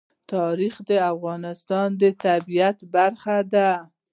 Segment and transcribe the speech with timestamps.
[0.33, 3.71] تاریخ د افغانستان د طبیعت برخه ده.